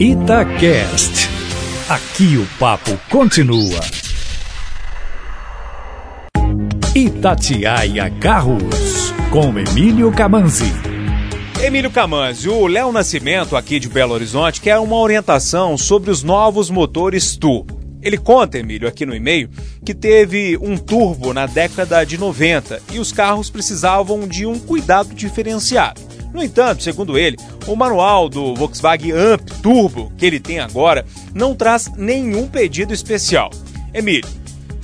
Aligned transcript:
Itacast. 0.00 1.28
Aqui 1.88 2.36
o 2.36 2.44
papo 2.58 2.98
continua. 3.08 3.80
Itatiaia 6.96 8.10
Carros, 8.20 9.14
com 9.30 9.56
Emílio 9.56 10.10
Camanzi. 10.10 10.72
Emílio 11.62 11.92
Camanzi, 11.92 12.48
o 12.48 12.66
Léo 12.66 12.90
Nascimento, 12.90 13.56
aqui 13.56 13.78
de 13.78 13.88
Belo 13.88 14.14
Horizonte, 14.14 14.60
quer 14.60 14.80
uma 14.80 14.96
orientação 14.96 15.78
sobre 15.78 16.10
os 16.10 16.24
novos 16.24 16.70
motores 16.70 17.36
turbo. 17.36 17.80
Ele 18.02 18.18
conta, 18.18 18.58
Emílio, 18.58 18.88
aqui 18.88 19.06
no 19.06 19.14
e-mail, 19.14 19.48
que 19.86 19.94
teve 19.94 20.58
um 20.60 20.76
turbo 20.76 21.32
na 21.32 21.46
década 21.46 22.04
de 22.04 22.18
90 22.18 22.82
e 22.92 22.98
os 22.98 23.12
carros 23.12 23.48
precisavam 23.48 24.26
de 24.26 24.44
um 24.44 24.58
cuidado 24.58 25.14
diferenciado. 25.14 26.13
No 26.34 26.42
entanto, 26.42 26.82
segundo 26.82 27.16
ele, 27.16 27.38
o 27.64 27.76
manual 27.76 28.28
do 28.28 28.56
Volkswagen 28.56 29.12
Amp 29.12 29.48
Turbo 29.62 30.12
que 30.18 30.26
ele 30.26 30.40
tem 30.40 30.58
agora 30.58 31.06
não 31.32 31.54
traz 31.54 31.88
nenhum 31.96 32.48
pedido 32.48 32.92
especial. 32.92 33.50
Emílio, 33.94 34.28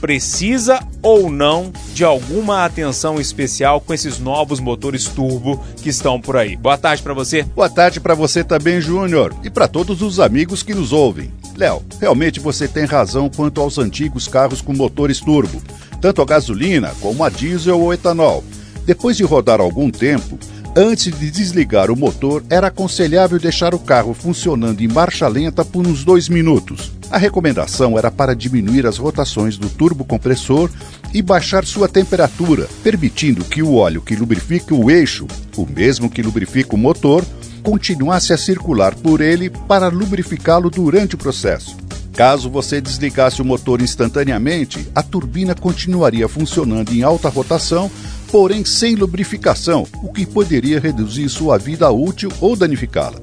precisa 0.00 0.78
ou 1.02 1.28
não 1.28 1.72
de 1.92 2.04
alguma 2.04 2.64
atenção 2.64 3.20
especial 3.20 3.80
com 3.80 3.92
esses 3.92 4.20
novos 4.20 4.60
motores 4.60 5.06
turbo 5.06 5.60
que 5.82 5.88
estão 5.88 6.20
por 6.20 6.36
aí? 6.36 6.56
Boa 6.56 6.78
tarde 6.78 7.02
para 7.02 7.12
você. 7.12 7.42
Boa 7.42 7.68
tarde 7.68 7.98
para 7.98 8.14
você 8.14 8.44
também, 8.44 8.80
Júnior, 8.80 9.34
e 9.42 9.50
para 9.50 9.66
todos 9.66 10.02
os 10.02 10.20
amigos 10.20 10.62
que 10.62 10.72
nos 10.72 10.92
ouvem. 10.92 11.32
Léo, 11.56 11.82
realmente 12.00 12.38
você 12.38 12.68
tem 12.68 12.84
razão 12.84 13.28
quanto 13.28 13.60
aos 13.60 13.76
antigos 13.76 14.28
carros 14.28 14.62
com 14.62 14.72
motores 14.72 15.18
turbo, 15.18 15.60
tanto 16.00 16.22
a 16.22 16.24
gasolina 16.24 16.94
como 17.00 17.24
a 17.24 17.28
diesel 17.28 17.80
ou 17.80 17.92
etanol. 17.92 18.44
Depois 18.86 19.16
de 19.16 19.24
rodar 19.24 19.60
algum 19.60 19.90
tempo, 19.90 20.38
Antes 20.76 21.18
de 21.18 21.30
desligar 21.32 21.90
o 21.90 21.96
motor, 21.96 22.44
era 22.48 22.68
aconselhável 22.68 23.40
deixar 23.40 23.74
o 23.74 23.78
carro 23.78 24.14
funcionando 24.14 24.80
em 24.80 24.86
marcha 24.86 25.26
lenta 25.26 25.64
por 25.64 25.84
uns 25.84 26.04
dois 26.04 26.28
minutos. 26.28 26.92
A 27.10 27.18
recomendação 27.18 27.98
era 27.98 28.08
para 28.08 28.36
diminuir 28.36 28.86
as 28.86 28.96
rotações 28.96 29.58
do 29.58 29.68
turbocompressor 29.68 30.70
e 31.12 31.20
baixar 31.20 31.64
sua 31.64 31.88
temperatura, 31.88 32.68
permitindo 32.84 33.44
que 33.44 33.64
o 33.64 33.74
óleo 33.74 34.00
que 34.00 34.14
lubrifica 34.14 34.72
o 34.72 34.88
eixo, 34.88 35.26
o 35.56 35.66
mesmo 35.66 36.08
que 36.08 36.22
lubrifica 36.22 36.76
o 36.76 36.78
motor, 36.78 37.24
continuasse 37.64 38.32
a 38.32 38.38
circular 38.38 38.94
por 38.94 39.20
ele 39.20 39.50
para 39.50 39.88
lubrificá-lo 39.88 40.70
durante 40.70 41.16
o 41.16 41.18
processo. 41.18 41.76
Caso 42.14 42.48
você 42.48 42.80
desligasse 42.80 43.42
o 43.42 43.44
motor 43.44 43.80
instantaneamente, 43.80 44.86
a 44.94 45.02
turbina 45.02 45.54
continuaria 45.54 46.28
funcionando 46.28 46.92
em 46.92 47.02
alta 47.02 47.28
rotação, 47.28 47.90
porém 48.30 48.64
sem 48.64 48.94
lubrificação, 48.94 49.86
o 50.02 50.12
que 50.12 50.24
poderia 50.24 50.80
reduzir 50.80 51.28
sua 51.28 51.58
vida 51.58 51.90
útil 51.90 52.30
ou 52.40 52.54
danificá-la. 52.54 53.18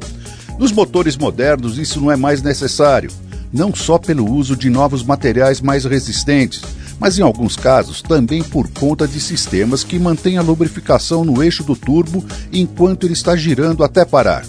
Nos 0.60 0.72
motores 0.72 1.16
modernos, 1.16 1.78
isso 1.78 2.02
não 2.02 2.12
é 2.12 2.16
mais 2.16 2.42
necessário, 2.42 3.12
não 3.54 3.74
só 3.74 3.98
pelo 3.98 4.30
uso 4.30 4.56
de 4.56 4.70
novos 4.70 5.04
materiais 5.04 5.62
mais 5.62 5.86
resistentes, 5.86 6.62
mas 7.00 7.18
em 7.18 7.22
alguns 7.22 7.56
casos 7.56 8.02
também 8.02 8.44
por 8.44 8.68
conta 8.70 9.08
de 9.08 9.20
sistemas 9.20 9.84
que 9.84 10.00
mantêm 10.00 10.38
a 10.38 10.42
lubrificação 10.42 11.24
no 11.24 11.44
eixo 11.44 11.64
do 11.64 11.76
turbo 11.76 12.26
enquanto 12.52 13.06
ele 13.06 13.14
está 13.14 13.36
girando 13.36 13.84
até 13.84 14.04
parar 14.04 14.44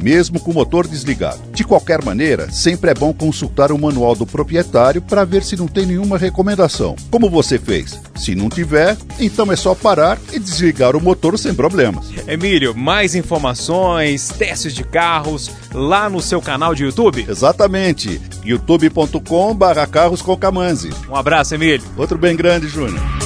mesmo 0.00 0.40
com 0.40 0.50
o 0.50 0.54
motor 0.54 0.86
desligado. 0.86 1.40
De 1.52 1.64
qualquer 1.64 2.04
maneira, 2.04 2.50
sempre 2.50 2.90
é 2.90 2.94
bom 2.94 3.12
consultar 3.12 3.72
o 3.72 3.78
manual 3.78 4.14
do 4.14 4.26
proprietário 4.26 5.02
para 5.02 5.24
ver 5.24 5.42
se 5.42 5.56
não 5.56 5.66
tem 5.66 5.86
nenhuma 5.86 6.18
recomendação, 6.18 6.96
como 7.10 7.30
você 7.30 7.58
fez. 7.58 8.00
Se 8.16 8.34
não 8.34 8.48
tiver, 8.48 8.96
então 9.18 9.50
é 9.52 9.56
só 9.56 9.74
parar 9.74 10.18
e 10.32 10.38
desligar 10.38 10.96
o 10.96 11.00
motor 11.00 11.38
sem 11.38 11.54
problemas. 11.54 12.06
Emílio, 12.26 12.74
mais 12.74 13.14
informações, 13.14 14.28
testes 14.28 14.74
de 14.74 14.84
carros 14.84 15.50
lá 15.72 16.08
no 16.08 16.20
seu 16.20 16.40
canal 16.40 16.74
de 16.74 16.84
YouTube? 16.84 17.26
Exatamente, 17.28 18.20
youtube.com/carros 18.44 20.22
com 20.22 20.38
Um 21.08 21.16
abraço, 21.16 21.54
Emílio. 21.54 21.86
Outro 21.96 22.18
bem 22.18 22.36
grande, 22.36 22.68
Júnior. 22.68 23.25